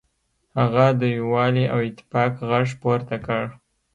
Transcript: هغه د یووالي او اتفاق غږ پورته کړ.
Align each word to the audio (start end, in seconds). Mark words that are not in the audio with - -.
هغه 0.57 0.85
د 1.01 1.01
یووالي 1.17 1.65
او 1.73 1.79
اتفاق 1.87 2.31
غږ 2.49 2.67
پورته 2.81 3.15
کړ. 3.25 3.43